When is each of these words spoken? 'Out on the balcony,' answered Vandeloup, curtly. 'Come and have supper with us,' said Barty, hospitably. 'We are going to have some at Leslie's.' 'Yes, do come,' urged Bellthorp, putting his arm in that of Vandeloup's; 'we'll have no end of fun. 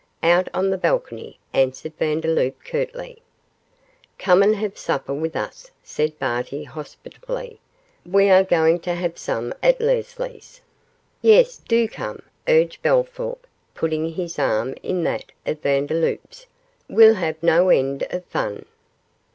'Out 0.23 0.49
on 0.51 0.71
the 0.71 0.79
balcony,' 0.79 1.37
answered 1.53 1.93
Vandeloup, 1.99 2.55
curtly. 2.65 3.21
'Come 4.17 4.41
and 4.41 4.55
have 4.55 4.75
supper 4.75 5.13
with 5.13 5.35
us,' 5.35 5.69
said 5.83 6.17
Barty, 6.17 6.63
hospitably. 6.63 7.59
'We 8.03 8.29
are 8.31 8.43
going 8.43 8.79
to 8.79 8.95
have 8.95 9.19
some 9.19 9.53
at 9.61 9.79
Leslie's.' 9.79 10.61
'Yes, 11.21 11.57
do 11.57 11.87
come,' 11.87 12.23
urged 12.47 12.81
Bellthorp, 12.81 13.45
putting 13.75 14.13
his 14.13 14.39
arm 14.39 14.73
in 14.81 15.03
that 15.03 15.31
of 15.45 15.61
Vandeloup's; 15.61 16.47
'we'll 16.89 17.13
have 17.13 17.35
no 17.43 17.69
end 17.69 18.01
of 18.09 18.25
fun. 18.25 18.65